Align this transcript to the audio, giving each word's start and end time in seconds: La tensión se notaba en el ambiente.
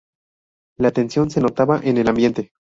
La 0.79 0.89
tensión 0.89 1.29
se 1.29 1.39
notaba 1.41 1.79
en 1.83 1.99
el 1.99 2.07
ambiente. 2.07 2.53